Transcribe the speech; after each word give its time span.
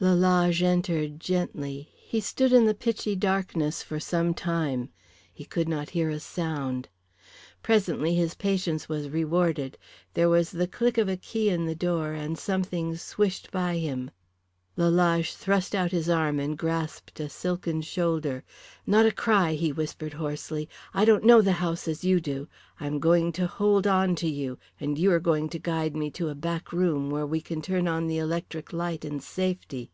Lalage 0.00 0.62
entered 0.62 1.18
gently. 1.18 1.90
He 1.92 2.20
stood 2.20 2.52
in 2.52 2.66
the 2.66 2.72
pitchy 2.72 3.16
darkness 3.16 3.82
for 3.82 3.98
some 3.98 4.32
time. 4.32 4.90
He 5.34 5.44
could 5.44 5.68
not 5.68 5.90
hear 5.90 6.08
a 6.08 6.20
sound. 6.20 6.88
Presently 7.64 8.14
his 8.14 8.36
patience 8.36 8.88
was 8.88 9.08
rewarded. 9.08 9.76
There 10.14 10.28
was 10.28 10.52
the 10.52 10.68
click 10.68 10.98
of 10.98 11.08
a 11.08 11.16
key 11.16 11.48
in 11.50 11.66
the 11.66 11.74
door 11.74 12.12
and 12.12 12.38
something 12.38 12.94
swished 12.94 13.50
by 13.50 13.78
him. 13.78 14.12
Lalage 14.76 15.34
thrust 15.34 15.74
out 15.74 15.90
his 15.90 16.08
arm 16.08 16.38
and 16.38 16.56
grasped 16.56 17.18
a 17.18 17.28
silken 17.28 17.82
shoulder. 17.82 18.44
"Not 18.86 19.06
a 19.06 19.10
cry," 19.10 19.54
he 19.54 19.72
whispered, 19.72 20.12
hoarsely. 20.12 20.68
"I 20.94 21.04
don't 21.04 21.24
know 21.24 21.42
the 21.42 21.50
house 21.58 21.88
and 21.88 22.04
you 22.04 22.20
do. 22.20 22.46
I 22.78 22.86
am 22.86 23.00
going 23.00 23.32
to 23.32 23.48
hold 23.48 23.88
on 23.88 24.14
to 24.14 24.28
you, 24.28 24.56
and 24.78 24.96
you 24.96 25.10
are 25.10 25.18
going 25.18 25.48
to 25.48 25.58
guide 25.58 25.96
me 25.96 26.12
to 26.12 26.28
a 26.28 26.36
back 26.36 26.72
room 26.72 27.10
where 27.10 27.26
we 27.26 27.40
can 27.40 27.60
turn 27.60 27.88
on 27.88 28.06
the 28.06 28.18
electric 28.18 28.72
light 28.72 29.04
in 29.04 29.18
safety. 29.18 29.90